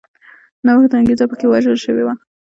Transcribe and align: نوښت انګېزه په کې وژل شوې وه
نوښت 0.65 0.93
انګېزه 0.99 1.25
په 1.29 1.35
کې 1.39 1.45
وژل 1.51 1.75
شوې 1.83 2.03
وه 2.05 2.13